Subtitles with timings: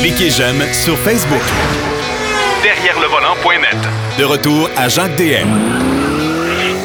[0.00, 1.42] Cliquez j'aime sur Facebook.
[2.62, 3.76] Derrière le volant.net.
[4.18, 5.48] De retour à Jacques DM.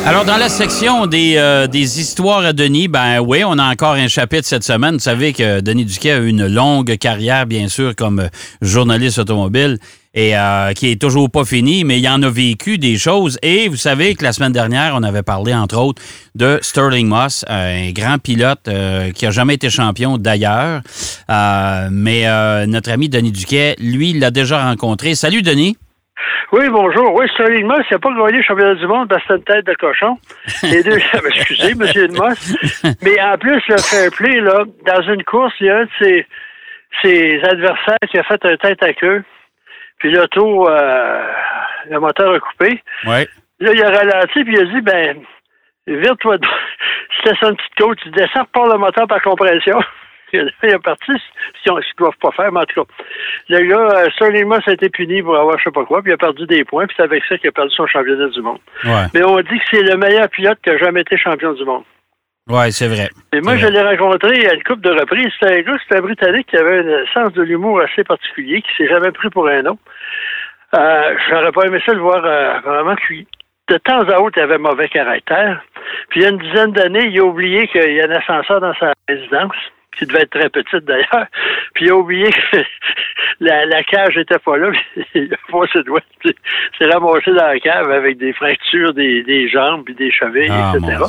[0.05, 3.93] Alors, dans la section des, euh, des histoires à Denis, ben oui, on a encore
[3.93, 4.93] un chapitre cette semaine.
[4.93, 8.29] Vous savez que Denis Duquet a eu une longue carrière, bien sûr, comme
[8.61, 9.79] journaliste automobile
[10.15, 13.37] et euh, qui est toujours pas fini, mais il en a vécu des choses.
[13.43, 16.01] Et vous savez que la semaine dernière, on avait parlé, entre autres,
[16.35, 20.81] de Sterling Moss, un grand pilote euh, qui a jamais été champion d'ailleurs.
[21.91, 22.25] mais
[22.65, 25.15] notre ami Denis Duquet, lui, l'a déjà rencontré.
[25.15, 25.77] Salut, Denis.
[26.53, 27.13] Oui, bonjour.
[27.15, 29.43] Oui, Sterling Moss, il n'a pas gagné le championnat du monde parce que c'est une
[29.43, 30.17] tête de cochon.
[30.63, 30.97] Les deux,
[31.35, 32.11] excusez, M.
[32.15, 32.55] Moss.
[33.01, 35.89] Mais en plus, le fair play, là, dans une course, il y a un de
[35.99, 36.25] ses,
[37.01, 39.23] ses adversaires qui a fait un tête à queue.
[39.99, 41.31] Puis l'auto, euh,
[41.89, 42.81] le moteur a coupé.
[43.05, 43.27] Ouais.
[43.59, 45.21] Là, il a ralenti, puis il a dit, ben,
[45.87, 46.37] vire-toi.
[47.17, 47.97] C'était ça une petite côte.
[48.01, 49.79] Tu descends par le moteur par compression.
[50.33, 52.91] il est parti, ce qu'ils ne doivent pas faire, mais en tout cas.
[53.49, 56.15] Le gars, euh, Sterling a été puni pour avoir je sais pas quoi, puis il
[56.15, 58.59] a perdu des points, puis c'est avec ça qu'il a perdu son championnat du monde.
[59.13, 61.83] Mais on dit que c'est le meilleur pilote qui a jamais été champion du monde.
[62.47, 63.09] Oui, c'est vrai.
[63.33, 65.31] Et moi, je l'ai rencontré à une couple de reprises.
[65.39, 68.69] C'était un gars, c'était un Britannique qui avait un sens de l'humour assez particulier, qui
[68.77, 69.81] s'est jamais pris pour un autre.
[70.75, 73.27] Euh, J'aurais pas aimé ça le voir euh, vraiment cuit.
[73.67, 75.63] De temps à autre, il avait mauvais caractère.
[76.09, 78.61] Puis il y a une dizaine d'années, il a oublié qu'il y a un ascenseur
[78.61, 79.55] dans sa résidence
[79.97, 81.27] qui devait être très petite d'ailleurs.
[81.73, 82.57] Puis il a oublié que
[83.39, 84.71] la, la cage n'était pas là.
[85.15, 86.01] il a passé doigt.
[86.23, 90.73] s'est ramassé dans la cave avec des fractures des, des jambes puis des chevilles, ah,
[90.75, 91.03] etc.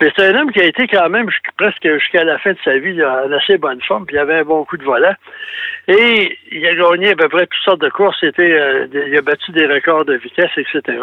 [0.00, 2.78] Mais c'est un homme qui a été quand même presque jusqu'à la fin de sa
[2.78, 5.14] vie en assez bonne forme, puis il avait un bon coup de volant.
[5.88, 8.16] Et il a gagné à peu près toutes sortes de courses.
[8.20, 10.98] C'était, euh, il a battu des records de vitesse, etc.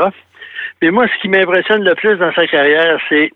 [0.82, 3.32] Mais moi, ce qui m'impressionne le plus dans sa carrière, c'est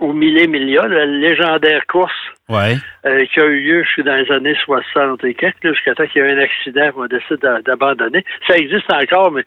[0.00, 2.12] au millet million, la légendaire course
[2.48, 2.76] ouais.
[3.06, 6.24] euh, qui a eu lieu dans les années 60 et quelques, jusqu'à temps qu'il y
[6.24, 8.24] ait eu un accident, on décide d'abandonner.
[8.46, 9.44] Ça existe encore, mais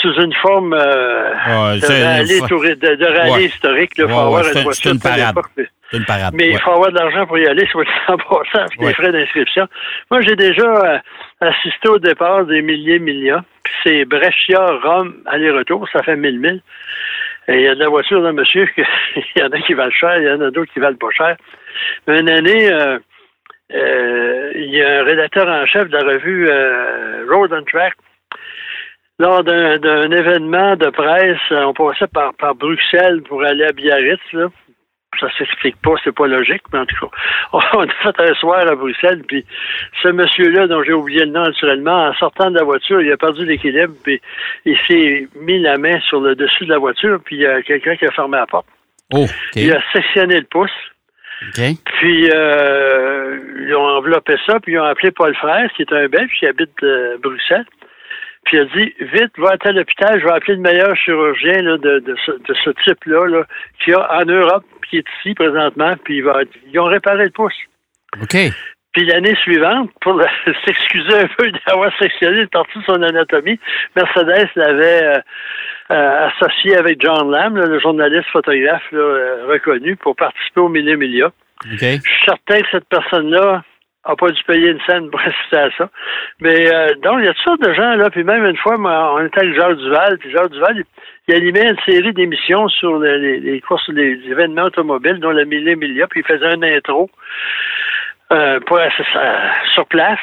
[0.00, 3.92] sous une forme euh, ouais, de, rallye, de, de rallye historique.
[3.98, 4.92] Il faut avoir une voiture
[5.92, 6.34] une parade.
[6.34, 9.66] Mais il faut avoir de l'argent pour y aller, soit en passant, des frais d'inscription.
[10.10, 10.98] Moi, j'ai déjà euh,
[11.40, 13.42] assisté au départ des milliers millions.
[13.62, 16.62] Puis c'est Brescia, Rome, aller-retour, ça fait mille mille.
[17.48, 19.90] Et il y a de la voiture d'un monsieur, il y en a qui valent
[19.90, 21.36] cher, il y en a d'autres qui valent pas cher.
[22.06, 22.98] Mais une année, euh,
[23.72, 27.94] euh, il y a un rédacteur en chef de la revue euh, Road and Track.
[29.18, 34.20] Lors d'un événement de presse, on passait par, par Bruxelles pour aller à Biarritz.
[34.32, 34.48] Là
[35.20, 37.16] ça s'explique pas, c'est pas logique, mais en tout cas,
[37.74, 39.44] on a fait un soir à Bruxelles, puis
[40.02, 43.16] ce monsieur-là, dont j'ai oublié le nom naturellement, en sortant de la voiture, il a
[43.16, 44.20] perdu l'équilibre, puis
[44.64, 47.62] il s'est mis la main sur le dessus de la voiture, puis il y a
[47.62, 48.66] quelqu'un qui a fermé la porte.
[49.12, 50.70] Oh, Il a sectionné le pouce.
[51.98, 56.06] Puis euh, ils ont enveloppé ça, puis ils ont appelé Paul Frère, qui est un
[56.08, 57.66] Belge qui habite euh, Bruxelles.
[58.44, 61.78] Puis il a dit Vite, va à l'hôpital, je vais appeler le meilleur chirurgien là,
[61.78, 63.46] de, de, ce, de ce type-là, là,
[63.78, 66.40] qu'il y a en Europe, qui est ici présentement, puis il va,
[66.72, 67.54] ils ont réparé le pouce.
[68.20, 68.36] OK.
[68.92, 70.20] Puis l'année suivante, pour
[70.66, 73.58] s'excuser un peu d'avoir sectionné une partie de son anatomie,
[73.96, 75.20] Mercedes l'avait euh,
[75.92, 81.26] euh, associé avec John Lamb, le journaliste photographe euh, reconnu, pour participer au Millia Milia.
[81.26, 81.80] OK.
[81.80, 83.62] Je suis certain que cette personne-là
[84.10, 85.90] n'a pas dû payer une scène pour assister à ça.
[86.40, 86.66] Mais
[87.02, 89.26] donc, il y a toutes sortes de gens, là, puis même une fois, moi, on
[89.26, 90.84] était avec Jacques Duval, puis Jacques Duval,
[91.28, 96.06] il animait une série d'émissions sur les, courses, les événements automobiles, dont le Mille Millia,
[96.08, 97.10] puis il faisait un intro
[98.32, 98.80] euh, pour,
[99.72, 100.18] sur place.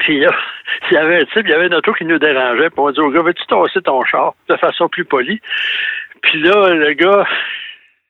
[0.00, 0.30] Puis là,
[0.90, 2.90] il y avait un type, il y avait une auto qui nous dérangeait, puis on
[2.90, 5.40] dit au gars, veux-tu tasser ton char de façon plus polie?
[6.22, 7.26] Puis là, le gars,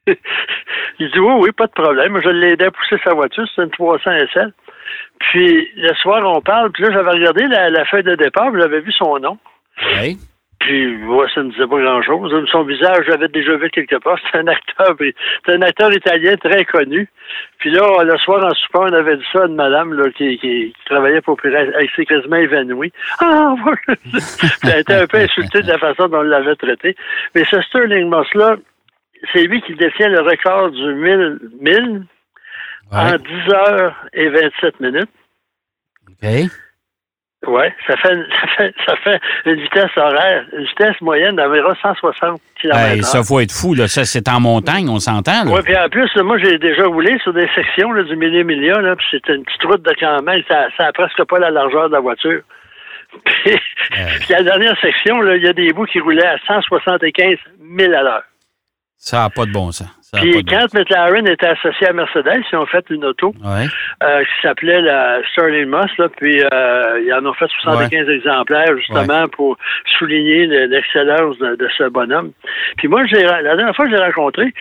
[0.98, 2.20] il dit oui, oui, pas de problème.
[2.22, 4.52] Je l'ai aidé à pousser sa voiture, c'est une 300 SL.
[5.18, 8.80] Puis le soir, on parle, puis là, j'avais regardé la, la feuille de départ, j'avais
[8.80, 9.38] vu son nom.
[10.00, 10.18] Oui.
[10.60, 12.32] Puis, moi, ça ne disait pas grand-chose.
[12.50, 14.18] Son visage, j'avais déjà vu quelque part.
[14.32, 14.96] C'est un acteur,
[15.44, 17.08] c'est un acteur italien très connu.
[17.58, 20.38] Puis là, le soir, en soupant, on avait dit ça à une madame là, qui,
[20.38, 21.68] qui, travaillait pour Pirates.
[21.78, 22.92] Elle s'est quasiment évanouie.
[23.20, 23.98] Ah, voilà!
[24.64, 26.96] elle était un peu insultée de la façon dont on l'avait traité.
[27.34, 28.56] Mais ce Sterling Moss-là,
[29.32, 32.02] c'est lui qui détient le record du 1000, 1000
[32.90, 35.10] en 10 heures et 27 minutes.
[36.08, 36.50] OK.
[37.46, 42.40] Oui, ça fait, ça, fait, ça fait une vitesse horaire, une vitesse moyenne d'environ 160
[42.60, 42.78] km.
[42.78, 43.86] Hey, ça faut être fou, là.
[43.88, 45.46] Ça, c'est en montagne, on s'entend.
[45.46, 48.78] Oui, puis en plus, moi, j'ai déjà roulé sur des sections là, du millier million,
[48.78, 51.94] là, puis c'était une petite route de campagne, ça n'a presque pas la largeur de
[51.94, 52.40] la voiture.
[53.24, 53.56] Puis,
[54.28, 57.38] la dernière section, il y a des bouts qui roulaient à 175
[57.78, 58.24] 000 à l'heure.
[58.98, 59.88] Ça n'a pas de bon sens.
[60.14, 64.80] Puis quand McLaren était associé à Mercedes, ils ont fait une auto euh, qui s'appelait
[64.80, 69.56] la Sterling Moss, là, puis euh, ils en ont fait 75 exemplaires justement pour
[69.98, 72.32] souligner l'excellence de, ce bonhomme.
[72.78, 74.52] Puis moi, la dernière fois que je l'ai rencontré,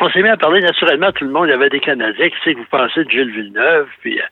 [0.00, 1.46] on s'est mis à parler naturellement tout le monde.
[1.46, 2.28] Il y avait des Canadiens.
[2.28, 3.88] Qui sait que vous pensez de Gilles Villeneuve?
[4.02, 4.24] Puis euh,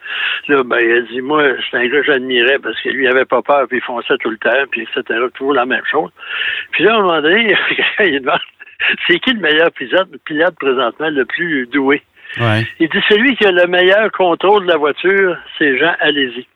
[0.49, 3.09] là, ben, il a dit, moi, c'est un gars que j'admirais parce que lui, il
[3.09, 5.21] avait pas peur, puis il fonçait tout le temps, puis etc.
[5.35, 6.11] Toujours la même chose.
[6.73, 7.57] Puis là, à un moment donné,
[8.01, 8.41] il demande,
[9.07, 12.03] c'est qui le meilleur pilote, pilote présentement le plus doué?
[12.81, 16.47] Il dit celui qui a le meilleur contrôle de la voiture, c'est Jean Alési.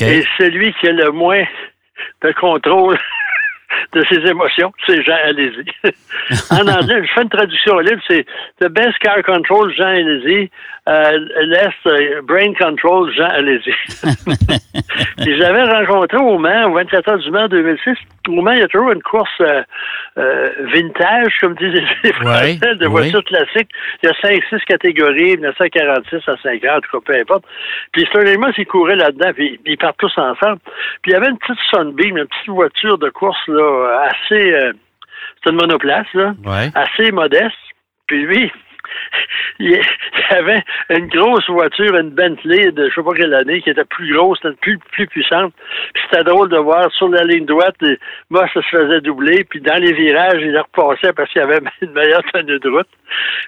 [0.00, 1.44] Et celui qui a le moins
[2.22, 2.98] de contrôle
[3.92, 5.70] de ses émotions, c'est Jean Alési.
[6.50, 8.24] en anglais, je fais une traduction libre, c'est
[8.60, 10.50] The Best Car Control, Jean Alési,
[10.88, 13.72] euh, Less euh, Brain Control, Jean Alési.
[15.18, 17.96] j'avais rencontré au Mans, au 24 heures du Mans 2006,
[18.28, 19.62] au Mans, il y a toujours une course euh,
[20.18, 23.70] euh, vintage, comme disent les Français, de voitures classiques.
[24.02, 27.44] Il y a 5-6 catégories, 1946 à 50, en tout cas, peu importe.
[27.92, 30.58] Puis Sterling Moss, il courait là-dedans, puis ils partent tous ensemble.
[31.02, 34.52] Puis il y avait une petite Sunbeam, une petite voiture de course là, assez...
[34.52, 34.72] Euh,
[35.36, 36.34] c'était une monoplace, là,
[36.74, 37.56] assez modeste.
[38.06, 38.52] Puis lui,
[39.58, 43.70] il y avait une grosse voiture, une Bentley de je sais pas quelle année, qui
[43.70, 45.52] était plus grosse, plus, plus puissante.
[45.94, 47.76] Puis c'était drôle de voir sur la ligne droite,
[48.30, 51.60] moi, ça se faisait doubler, puis dans les virages, il repassait parce qu'il y avait
[51.82, 52.88] une meilleure tenue de route.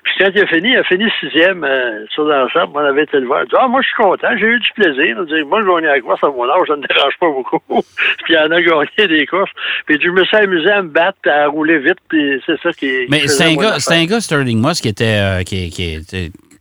[0.03, 2.73] Puis quand il a fini, il a fini sixième euh, sur l'ensemble.
[2.75, 3.43] On avait été le voir.
[3.45, 5.17] Il dit, ah, moi, je suis content, j'ai eu du plaisir.
[5.19, 7.29] Il dit, moi, je gagnais la course à mon âge, ça ne me dérange pas
[7.29, 7.61] beaucoup.
[8.25, 9.51] puis il en a gagné des courses.
[9.87, 13.07] Puis je me suis amusé à me battre, à rouler vite, puis c'est ça qui
[13.09, 15.99] Mais c'est un, gars, un gars, Sterling Moss, qui était, euh, qui, qui,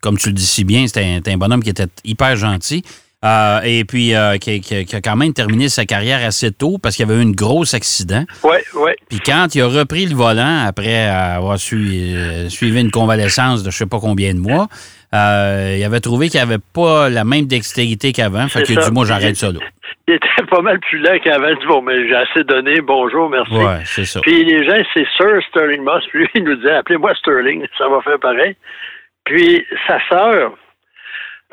[0.02, 2.84] comme tu le dis si bien, c'était un, bonhomme qui était hyper gentil.
[3.24, 4.62] Euh, et puis euh, qui,
[4.92, 7.74] a quand même terminé sa carrière assez tôt parce qu'il y avait eu un gros
[7.74, 8.26] accident.
[8.44, 8.92] Oui, oui.
[9.08, 13.78] Puis quand il a repris le volant après avoir euh, suivi une convalescence de je
[13.78, 14.68] sais pas combien de mois,
[15.14, 18.48] il avait trouvé qu'il n'avait pas la même dextérité qu'avant.
[18.48, 19.60] Fait a dit moi j'arrête ça là.
[20.08, 21.48] Il était pas mal plus lent qu'avant.
[21.48, 23.54] Il dit bon, mais j'ai assez donné, bonjour, merci.
[23.54, 24.20] Oui, c'est ça.
[24.22, 26.04] Puis les gens, c'est Sir Sterling Moss.
[26.10, 28.56] Puis lui, il nous disait appelez-moi Sterling, ça va faire pareil.
[29.24, 30.58] Puis sa sœur,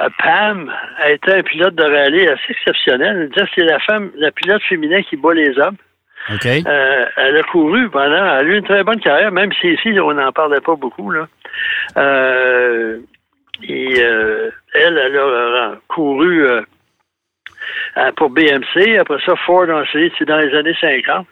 [0.01, 3.31] euh, Pam, a été un pilote de rallye assez exceptionnel.
[3.55, 5.77] C'est la femme, la pilote féminin qui bat les hommes.
[6.45, 9.99] Euh, elle a couru pendant, elle a eu une très bonne carrière, même si ici,
[10.01, 11.11] on n'en parlait pas beaucoup.
[11.11, 11.27] Là.
[11.97, 12.99] Euh,
[13.62, 16.47] et elle, elle a couru
[18.17, 18.99] pour BMC.
[18.99, 21.27] Après ça, Ford ensuite, c'est dans les années 50.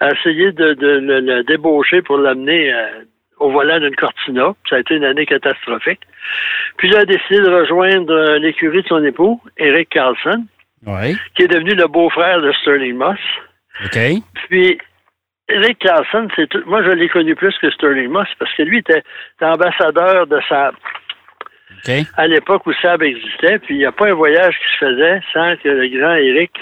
[0.00, 2.72] Elle a essayé de, le débaucher pour l'amener
[3.38, 4.54] au volant d'une Cortina.
[4.68, 6.00] Ça a été une année catastrophique.
[6.76, 10.44] Puis il a décidé de rejoindre euh, l'écurie de son époux, Eric Carlson,
[11.34, 13.18] qui est devenu le beau-frère de Sterling Moss.
[14.48, 14.78] Puis
[15.48, 16.62] Eric Carlson, c'est tout...
[16.66, 19.02] moi je l'ai connu plus que Sterling Moss parce que lui était
[19.40, 20.40] ambassadeur de
[22.16, 25.20] À l'époque où Saab existait, puis il n'y a pas un voyage qui se faisait
[25.32, 26.52] sans que le grand Eric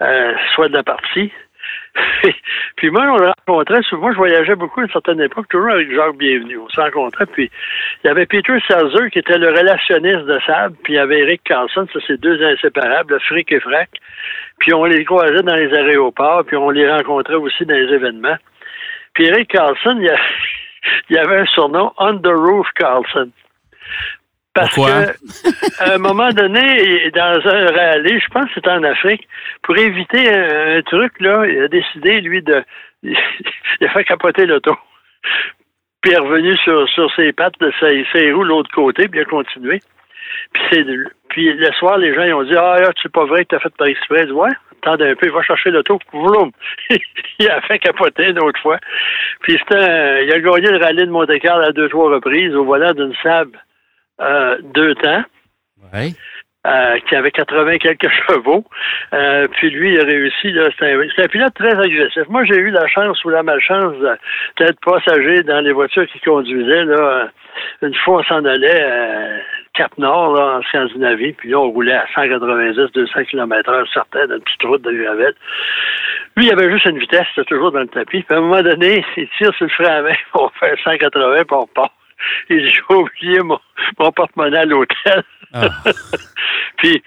[0.00, 1.32] euh, soit de la partie.
[2.76, 4.12] puis moi, on le rencontrait souvent.
[4.12, 6.58] Je voyageais beaucoup à une certaine époque, toujours avec Jacques Bienvenu.
[6.58, 7.26] On se rencontrait.
[7.26, 7.50] Puis
[8.02, 10.76] il y avait Peter Selzer qui était le relationniste de Sable.
[10.82, 11.86] Puis il y avait Eric Carlson.
[11.92, 13.90] Ça, c'est deux inséparables, fric et frac.
[14.58, 16.44] Puis on les croisait dans les aéroports.
[16.44, 18.36] Puis on les rencontrait aussi dans les événements.
[19.14, 19.98] Puis Eric Carlson,
[21.10, 23.30] il y, avait un surnom, the Roof Carlson.
[24.54, 29.26] Parce qu'à un moment donné, dans un rallye, je pense que c'était en Afrique,
[29.62, 32.62] pour éviter un, truc, là, il a décidé, lui, de.
[33.02, 33.16] il
[33.82, 34.76] a fait capoter l'auto.
[36.00, 39.18] Puis il est revenu sur, sur ses pattes de ses, ses roues l'autre côté, puis
[39.18, 39.80] il a continué.
[40.52, 40.84] Puis, c'est,
[41.30, 43.54] puis le soir, les gens ils ont dit Ah, là, c'est pas vrai que tu
[43.56, 44.30] as fait par exprès.
[44.30, 44.50] Ouais,
[44.82, 45.98] attendez un peu, il va chercher l'auto.
[46.12, 46.52] Vroom.
[47.40, 48.78] il a fait capoter une autre fois.
[49.40, 52.92] Puis c'était il a gagné le rallye de Monte-Carlo à deux, trois reprises au volant
[52.92, 53.58] d'une sable
[54.20, 55.24] euh, deux temps.
[56.66, 58.64] Euh, qui avait 80 quelques chevaux.
[59.12, 60.54] Euh, puis lui, il a réussi.
[60.78, 62.22] C'est un, pilote très agressif.
[62.30, 63.94] Moi, j'ai eu la chance ou la malchance
[64.58, 66.86] d'être passager dans les voitures qui conduisaient.
[66.86, 67.28] Là,
[67.82, 69.40] une fois, on s'en allait à
[69.74, 74.82] Cap-Nord, en Scandinavie, puis là, on roulait à 190-200 km h sortait d'une petite route
[74.82, 75.34] de gravel.
[76.36, 78.22] Lui, il avait juste une vitesse, c'était toujours dans le tapis.
[78.22, 81.44] Puis à un moment donné, il tire sur le frein à main pour faire 180,
[81.44, 81.92] puis on part.
[82.50, 83.58] Et j'ai oublié mon,
[83.96, 85.22] porte-monnaie à l'hôtel.
[85.52, 85.68] Ah.
[86.78, 87.02] Puis,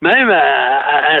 [0.00, 1.18] même à,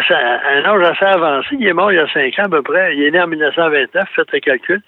[0.50, 2.96] un âge assez avancé, il est mort il y a cinq ans à peu près.
[2.96, 4.82] Il est né en 1929, faites le calcul.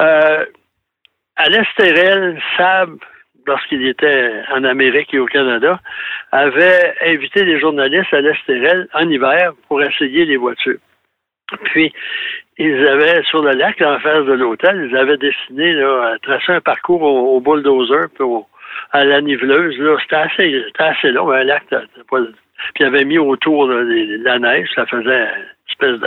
[0.00, 0.44] Euh,
[1.36, 2.96] à l'Estérel, Sab,
[3.46, 5.80] lorsqu'il était en Amérique et au Canada,
[6.32, 10.78] avait invité les journalistes à l'Estérel en hiver pour essayer les voitures.
[11.64, 11.92] Puis,
[12.58, 16.60] ils avaient, sur le lac, en face de l'hôtel, ils avaient dessiné, là, tracé un
[16.60, 18.24] parcours au, bulldozer, puis
[18.92, 19.76] à la niveleuse.
[20.02, 22.18] C'était assez, assez long, un lac, pas,
[22.74, 26.00] puis ils avaient mis autour de, la neige, ça faisait une espèce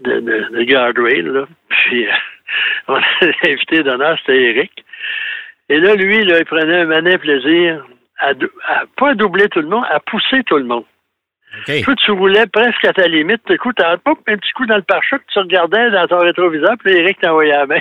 [0.00, 1.46] de, de, de, guardrail, là.
[1.68, 2.06] Puis,
[2.88, 3.02] on a
[3.44, 4.84] l'invité d'honneur, c'était Eric.
[5.68, 7.86] Et là, lui, là, il prenait un manet plaisir
[8.18, 10.84] à, à, pas à doubler tout le monde, à pousser tout le monde.
[11.60, 11.82] Okay.
[12.04, 13.42] tu roulais presque à ta limite.
[13.46, 17.20] Tu coup, un petit coup dans le pare-choc, tu regardais dans ton rétroviseur, puis Eric
[17.20, 17.80] t'envoyait la main.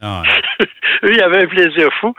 [0.00, 0.22] Ah
[1.02, 2.14] lui, il avait un plaisir fou.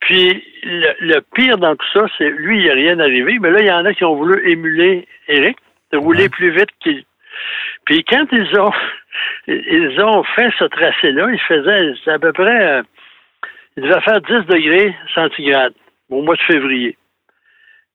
[0.00, 3.60] Puis, le, pire dans tout ça, c'est lui, il n'y a rien arrivé, mais là,
[3.60, 5.56] il y en a qui ont voulu émuler Eric,
[5.92, 7.04] de rouler plus vite qu'il.
[7.86, 8.72] Puis, quand ils ont,
[9.46, 12.82] ils ont fait ce tracé-là, ils faisaient, à peu près, euh,
[13.76, 15.74] il devait faire 10 degrés centigrades
[16.10, 16.98] au mois de février.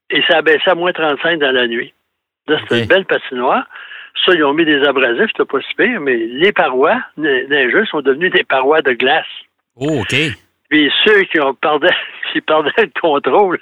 [0.10, 1.94] Et ça a baissé à moins 35 dans la nuit.
[2.48, 3.68] Là, c'était une belle patinoire.
[4.26, 8.02] Ça, ils ont mis des abrasifs, c'était pas si pire, mais les parois jeux sont
[8.02, 9.26] devenues des parois de glace.
[9.76, 10.16] Oh, OK.
[10.70, 11.88] Puis ceux qui ont perdu,
[12.34, 13.60] qui perdaient le contrôle,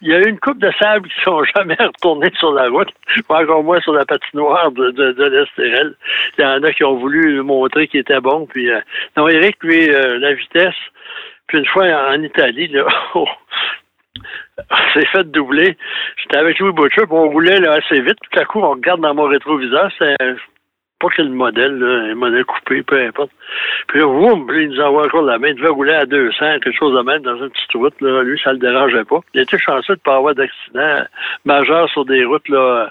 [0.00, 2.68] il y a eu une coupe de sable qui ne sont jamais retournés sur la
[2.68, 2.90] route,
[3.28, 5.94] encore moins sur la patinoire de, de, de l'Estérel.
[6.36, 8.46] Il y en a qui ont voulu montrer qu'il était bon.
[8.46, 8.80] Puis, euh,
[9.16, 10.74] non, Eric, lui, euh, la vitesse,
[11.46, 13.28] puis une fois en Italie, là, oh,
[14.94, 15.76] c'est fait doubler.
[16.16, 18.18] J'étais avec Louis Butcher, puis on roulait assez vite.
[18.30, 20.16] Tout à coup, on regarde dans mon rétroviseur, c'est
[21.00, 23.32] pas quel modèle, un modèle coupé, peu importe.
[23.88, 25.48] Puis là, boum, il nous envoie encore la main.
[25.48, 28.00] Il devait rouler à 200, quelque chose de même, dans une petite route.
[28.00, 28.22] Là.
[28.22, 29.18] Lui, ça le dérangeait pas.
[29.34, 31.04] Il était chanceux de ne pas avoir d'accident
[31.44, 32.88] majeur sur des routes là,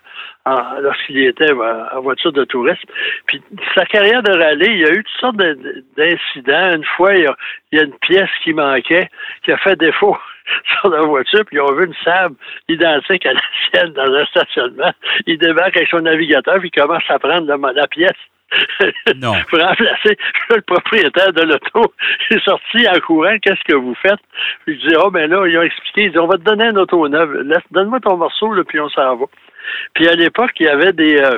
[0.82, 2.90] lorsqu'il était en voiture de tourisme.
[3.28, 3.42] Puis
[3.76, 6.76] sa carrière de rallye, il y a eu toutes sortes d'incidents.
[6.76, 7.30] Une fois, il
[7.72, 9.10] y a une pièce qui manquait,
[9.46, 10.18] qui a fait défaut
[10.80, 12.36] sur la voiture, puis ils ont vu une sable
[12.68, 14.92] identique à la sienne dans un stationnement.
[15.28, 18.12] Il débarque avec son navigateur, puis il commence à prendre la, pièce.
[19.16, 19.34] Non.
[19.50, 20.18] pour remplacer
[20.50, 21.94] le propriétaire de l'auto.
[22.30, 24.20] Il est sorti en courant, qu'est-ce que vous faites?
[24.66, 26.66] Puis je dis, oh, ben là, ils ont expliqué, ils dit, on va te donner
[26.66, 27.46] un auto neuve.
[27.72, 29.26] Donne-moi ton morceau, là, puis on s'en va.
[29.94, 31.38] Puis à l'époque, il y avait des, euh,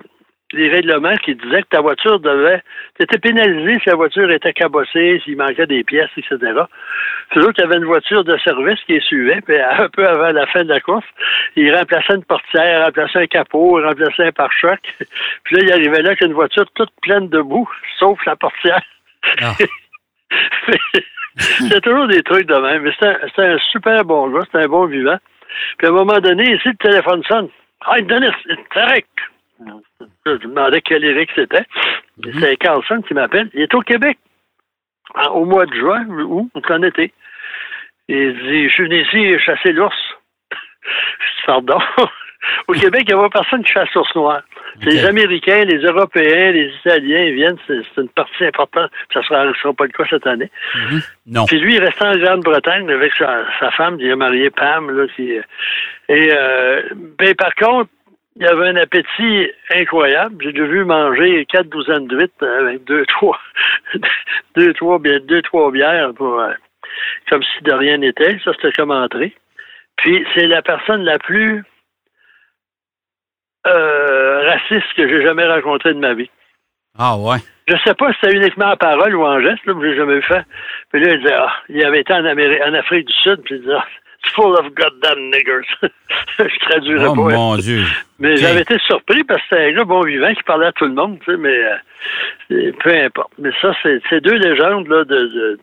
[0.54, 2.62] des règlements qui disaient que ta voiture devait.
[2.98, 6.38] Tu étais pénalisé si la voiture était cabossée, s'il manquait des pièces, etc.
[7.32, 10.32] Toujours qu'il y avait une voiture de service qui est suivait, puis un peu avant
[10.32, 11.06] la fin de la course,
[11.56, 14.80] il remplaçait une portière, il remplaçait un capot, il remplaçait un pare-choc.
[15.44, 17.70] Puis là, il arrivait là avec une voiture toute pleine de boue,
[18.00, 18.82] sauf la portière.
[19.42, 19.54] Ah.
[21.38, 22.84] c'est toujours des trucs de même.
[22.84, 25.18] Mais c'était un, un, super bon gars, c'était un bon vivant.
[25.78, 27.50] Puis à un moment donné, ici, le téléphone sonne.
[27.86, 29.08] Ah, Denis, c'est correct.
[30.26, 31.66] Je me demandais quel Eric c'était.
[32.18, 32.40] Mhm.
[32.40, 33.50] C'est Carlson qui m'appelle.
[33.54, 34.18] Il est au Québec.
[35.32, 36.50] Au mois de juin, où?
[36.56, 37.14] En été.
[38.08, 39.96] Il dit, je suis venu ici chasser l'ours.
[41.46, 41.80] Pardon.
[42.68, 44.42] au Québec, il n'y a pas personne qui chasse l'ours noir.
[44.82, 47.58] C'est les Américains, les Européens, les Italiens ils viennent.
[47.68, 48.92] C'est une partie importante.
[49.14, 50.50] Ça ne sera, pas le cas cette année.
[50.76, 51.02] Mhm.
[51.28, 51.46] Non.
[51.46, 53.98] Puis lui, il restait en Grande-Bretagne avec sa, femme.
[54.00, 54.90] Il a marié Pam.
[54.90, 56.82] Là, et euh,
[57.18, 57.90] ben, par contre,
[58.36, 60.44] il y avait un appétit incroyable.
[60.44, 63.40] J'ai vu manger quatre douzaines d'huîtres avec deux, trois,
[64.56, 66.54] deux, trois, deux, trois bières pour, euh,
[67.30, 68.40] comme si de rien n'était.
[68.44, 69.36] Ça, c'était comme entrée.
[69.98, 71.64] Puis, c'est la personne la plus
[73.68, 76.30] euh, raciste que j'ai jamais rencontrée de ma vie.
[76.98, 77.38] Ah ouais.
[77.68, 80.22] Je sais pas si c'était uniquement en parole ou en geste, là, que j'ai jamais
[80.22, 80.44] fait.
[80.92, 83.56] Puis là, il disait, ah, il avait été en, Amérique, en Afrique du Sud, puis
[83.56, 83.88] il disait, ah,
[84.28, 85.68] full of goddamn niggers.
[86.40, 87.22] je traduirais oh, pas.
[87.22, 87.84] mon Dieu.
[88.20, 90.86] Mais j'avais été surpris parce que c'était un gars bon vivant qui parlait à tout
[90.86, 91.58] le monde, tu sais, mais
[92.52, 93.32] euh, peu importe.
[93.38, 95.60] Mais ça, c'est deux légendes là, de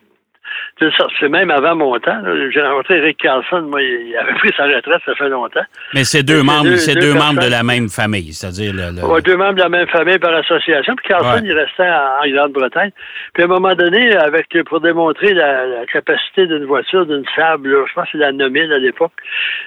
[1.19, 2.21] c'est même avant mon temps.
[2.50, 3.62] J'ai rencontré Eric Carlson.
[3.62, 5.64] Moi, il avait pris sa retraite, ça fait longtemps.
[5.95, 9.54] Mais c'est deux membres, c'est deux, membres de la même famille, c'est-à-dire le, deux membres
[9.54, 10.95] de la même famille par association.
[10.97, 12.90] Puis Carlson, il restait en, Grande-Bretagne.
[13.35, 17.92] Puis à un moment donné, avec pour démontrer la, capacité d'une voiture, d'une sable, je
[17.95, 19.12] pense que c'est la 9000 à l'époque,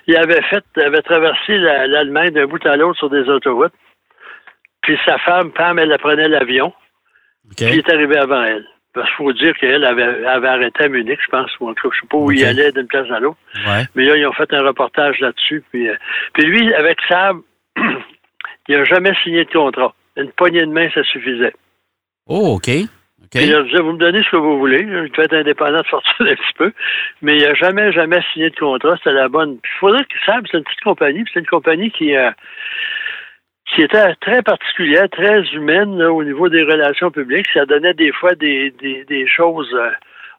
[0.08, 3.74] il avait fait, avait traversé l'Allemagne d'un bout à l'autre sur des autoroutes.
[4.82, 6.74] Puis sa femme, Pam, elle prenait l'avion.
[7.56, 8.66] Puis il est arrivé avant elle.
[8.94, 11.96] Parce qu'il faut dire qu'elle avait, arrêté à Munich, je pense, ou en tout cas,
[11.96, 13.38] je sais pas où il allait d'une place à l'autre.
[13.96, 15.64] Mais là, ils ont fait un reportage là-dessus.
[15.72, 15.96] Puis, euh,
[16.34, 17.38] puis lui, avec Sab,
[18.68, 19.96] il n'a jamais signé de contrat.
[20.16, 21.54] Une poignée de main, ça suffisait.
[22.28, 22.70] Oh, OK.
[23.36, 24.82] Il a dit, vous me donnez ce que vous voulez.
[24.82, 26.72] Il peut être indépendant de fortune un petit peu.
[27.24, 28.96] Mais il n'a jamais, jamais signé de contrat.
[28.98, 29.58] C'était la bonne.
[29.64, 31.24] Il faudrait que Sab, c'est une petite compagnie.
[31.34, 32.30] C'est une compagnie qui, euh,
[33.67, 37.48] qui était très particulière, très humaine au niveau des relations publiques.
[37.53, 39.89] Ça donnait des fois des, des, choses euh,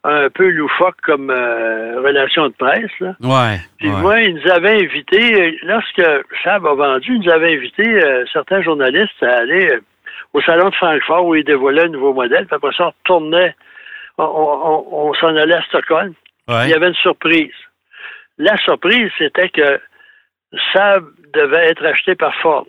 [0.04, 2.90] un peu loufoques comme euh, relations de presse.
[3.00, 3.14] Là.
[3.20, 3.58] Ouais.
[3.78, 6.02] Puis moi, ils nous avaient invités, lorsque
[6.42, 9.70] Chab a vendu, ils nous avaient invité euh, certains journalistes à aller
[10.34, 12.46] au salon de Francfort où il dévoilait un nouveau modèle.
[12.46, 13.54] Puis après ça, on retournait,
[14.18, 16.12] on, s'en allait à Stockholm.
[16.48, 17.54] Il y avait une surprise.
[18.36, 19.80] La surprise, c'était que
[20.72, 20.98] ça
[21.32, 22.66] devait être acheté par Ford.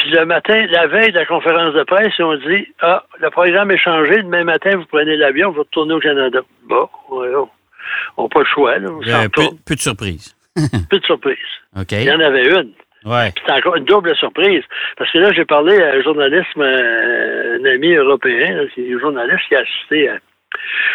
[0.00, 3.28] Puis le matin, la veille de la conférence de presse, ils ont dit Ah, le
[3.28, 6.40] programme est changé, demain matin, vous prenez l'avion, vous retournez au Canada.
[6.66, 8.78] Bon, on n'a pas le choix.
[8.78, 10.34] Là, peu, de surprise.
[10.90, 11.36] peu de surprise.
[11.90, 12.72] Il y en avait une.
[13.04, 13.32] Ouais.
[13.46, 14.62] C'est encore une double surprise.
[14.96, 19.60] Parce que là, j'ai parlé à un journaliste, un ami européen, un journaliste qui a
[19.60, 20.16] assisté à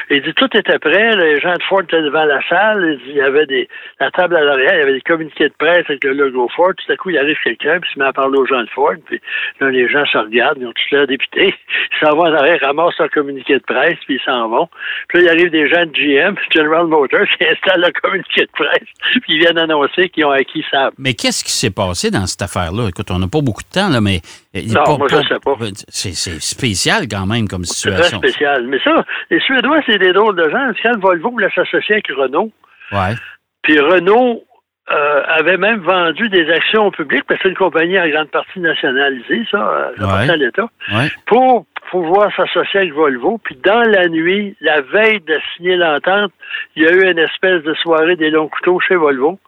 [0.09, 3.21] il dit tout était prêt, les gens de Ford étaient devant la salle, il y
[3.21, 3.67] avait des
[3.99, 6.73] la table à l'arrière, il y avait des communiqués de presse avec le logo Ford,
[6.75, 8.69] tout à coup il arrive quelqu'un, puis il se met à parler aux gens de
[8.69, 9.21] Ford, puis
[9.59, 11.55] là les gens se regardent, ils ont tous l'air députés,
[12.01, 14.69] ils s'en vont en arrière, ramassent leur communiqué de presse, puis ils s'en vont.
[15.07, 18.51] Puis là, il arrive des gens de GM, General Motors, qui installent leur communiqué de
[18.51, 18.89] presse,
[19.21, 20.91] puis ils viennent annoncer qu'ils ont acquis ça.
[20.97, 22.89] Mais qu'est-ce qui s'est passé dans cette affaire-là?
[22.89, 24.21] Écoute, on n'a pas beaucoup de temps, là, mais
[24.63, 25.55] non, moi, je sais pas.
[25.89, 28.19] C'est spécial quand même comme situation.
[28.21, 28.67] C'est spécial.
[28.67, 30.71] Mais ça, les Suédois, c'est des drôles de gens.
[30.81, 32.51] Quand Volvo voulait s'associer avec Renault,
[32.91, 33.15] ouais.
[33.63, 34.43] puis Renault
[34.91, 38.29] euh, avait même vendu des actions au public, parce que c'est une compagnie en grande
[38.29, 40.29] partie nationalisée, ça, ça ouais.
[40.29, 41.09] à l'État, ouais.
[41.25, 43.39] pour pouvoir s'associer avec Volvo.
[43.43, 46.31] Puis dans la nuit, la veille de signer l'entente,
[46.75, 49.39] il y a eu une espèce de soirée des longs couteaux chez Volvo.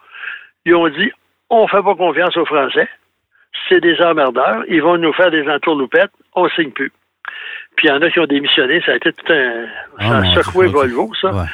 [0.66, 1.12] Ils ont dit,
[1.50, 2.90] on ne fait pas confiance aux Français
[3.68, 6.92] c'est des emmerdeurs, ils vont nous faire des entourloupettes, on signe plus.
[7.76, 9.68] Puis il y en a qui ont démissionné, ça a été tout un,
[10.00, 11.46] ça a secoué Volvo, ça.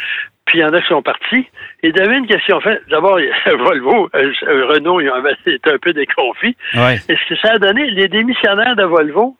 [0.45, 1.47] Puis il y en a qui sont partis.
[1.83, 2.81] Et devine qu'est-ce qu'ils ont fait?
[2.89, 4.31] D'abord, Volvo, euh,
[4.67, 6.55] Renault, ils ont été un peu déconfits.
[6.75, 6.95] Ouais.
[7.09, 9.37] Et ce que ça a donné, les démissionnaires de Volvo,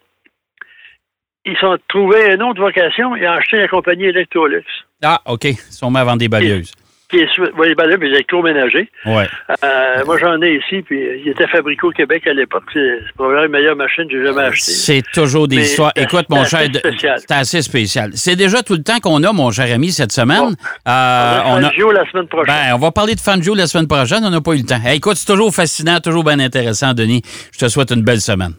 [1.46, 4.63] ils sont trouvés une autre vocation et ont acheté la compagnie Electrolux.
[5.03, 5.43] Ah, OK.
[5.46, 6.74] Ils sont mis à vendre des balayeuses
[7.13, 8.89] qui est ben là, électroménagers.
[9.05, 9.27] Ouais.
[9.63, 12.63] Euh, moi, j'en ai ici, puis il était fabriqué au Québec à l'époque.
[12.74, 14.72] C'est probablement la meilleure machine que j'ai jamais achetée.
[14.72, 15.91] C'est toujours des histoires.
[15.96, 18.12] Écoute, mon cher, c'est assez spécial.
[18.15, 20.55] C'est déjà tout le temps qu'on a, mon cher ami, cette semaine.
[20.88, 22.53] Euh, on, a Fangio la semaine prochaine.
[22.53, 24.24] Ben, on va parler de Fangio la semaine prochaine.
[24.24, 24.82] On n'a pas eu le temps.
[24.91, 27.22] écoute, c'est toujours fascinant, toujours bien intéressant, Denis.
[27.51, 28.53] Je te souhaite une belle semaine.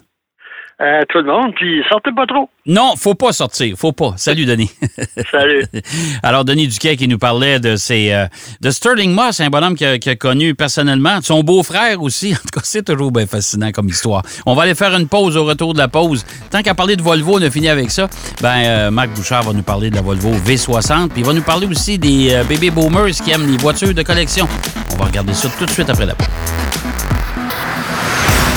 [0.85, 2.51] Euh, tout le monde, puis sortez pas trop.
[2.67, 4.13] Non, faut pas sortir, faut pas.
[4.17, 4.71] Salut Denis.
[5.31, 5.65] Salut.
[6.23, 8.27] Alors Denis Duquet qui nous parlait de ses euh,
[8.61, 12.35] de Sterling Moss, un bonhomme qu'il a, connu personnellement, son beau-frère aussi.
[12.45, 14.23] En tout cas, c'est toujours bien fascinant comme histoire.
[14.45, 16.27] On va aller faire une pause au retour de la pause.
[16.51, 18.09] Tant qu'à parler de Volvo, on a fini avec ça.
[18.43, 21.43] Ben euh, Marc Bouchard va nous parler de la Volvo V60, puis il va nous
[21.43, 24.47] parler aussi des bébés boomers qui aiment les voitures de collection.
[24.93, 26.29] On va regarder ça tout de suite après la pause.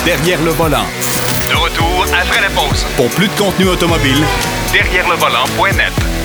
[0.03, 0.85] Derrière le volant.
[1.49, 2.85] De retour après la pause.
[2.95, 4.23] Pour plus de contenu automobile,
[4.71, 6.16] derrière le volant.net.